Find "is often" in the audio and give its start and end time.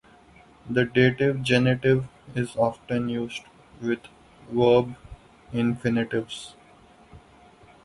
2.33-3.07